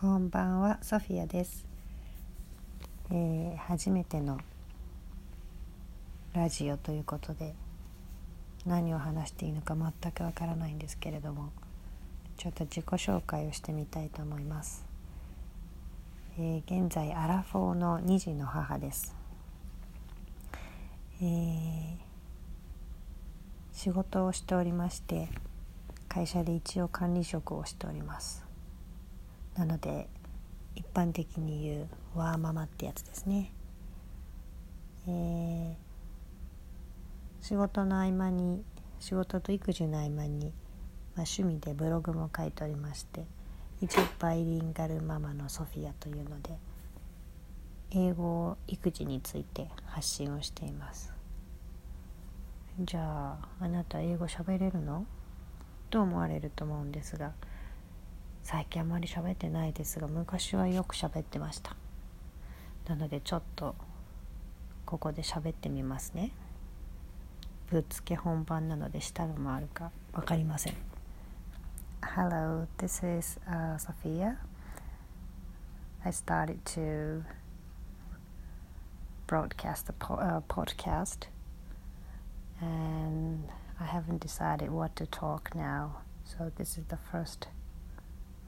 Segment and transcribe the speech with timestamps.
[0.00, 1.66] こんばんは、ソフィアです。
[3.10, 4.38] えー初めての
[6.32, 7.54] ラジオということで
[8.64, 11.52] 何を話していいのか全くわからないんですけれども
[12.38, 14.86] ちょっと自己紹介をしてみたいと思います。
[16.38, 19.14] えー現在アラフォーの2児の母です。
[21.20, 21.96] えー
[23.74, 25.28] 仕事をしておりまして
[26.08, 28.49] 会社で一応管理職をしております。
[29.56, 30.08] なので
[30.74, 33.52] 一般的に言うワーママってやつですね、
[35.06, 35.90] えー
[37.42, 38.62] 仕事の合間に
[39.00, 40.52] 仕事と育児の合間に、
[41.16, 43.24] まあ、趣味でブログも書いておりまして
[43.80, 46.58] 一応バイリンガルママのソフィアというので
[47.92, 51.14] 英語育児について発信をしています。
[52.78, 55.06] じゃああなた英語喋れるの？
[55.88, 57.32] と思われると思うんですが
[58.42, 61.76] 最近あまり喋ってないですが昔はよく喋ってました
[62.88, 63.74] なのでちょっと
[64.84, 66.32] ここで喋ってみますね
[67.70, 70.74] ぶっつけ本番なので下のもあるか分かりません
[72.02, 74.38] Hello, this is、uh, Sophia
[76.04, 77.22] I started to
[79.28, 81.28] broadcast a po- uh, podcast
[82.60, 87.46] and I haven't decided what to talk now so this is the first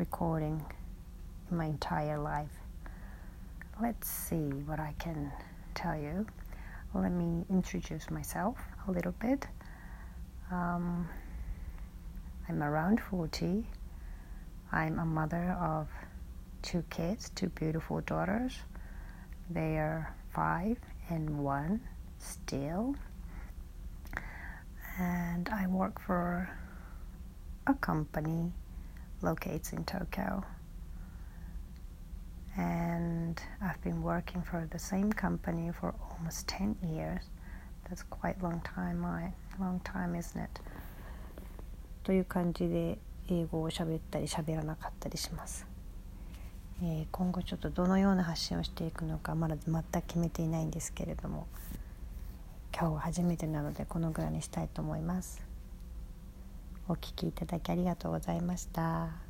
[0.00, 0.64] recording
[1.50, 2.56] in my entire life.
[3.82, 5.30] Let's see what I can
[5.74, 6.26] tell you.
[6.94, 8.56] Let me introduce myself
[8.88, 9.46] a little bit.
[10.50, 11.06] Um,
[12.48, 13.66] I'm around 40.
[14.72, 15.86] I'm a mother of
[16.62, 18.54] two kids, two beautiful daughters.
[19.50, 20.78] They are five
[21.10, 21.78] and one
[22.18, 22.94] still.
[24.98, 26.48] And I work for
[27.66, 28.54] a company
[29.22, 30.44] locates in Tokyo.
[32.56, 37.24] And I've been working for the same company for almost 10 years.
[37.88, 40.60] That's quite long time, my long time, isn't it?
[42.02, 45.66] という感じで英語を喋ったり喋らなかったりします。
[46.82, 51.46] えー今後ちょっとどのような発信をしていくのかまだ全く決めていないんですけれども
[52.74, 55.49] 今日は初めてなのでこのぐらいにしたいと思います。
[56.90, 59.29] お聞きいただきありがとうございました。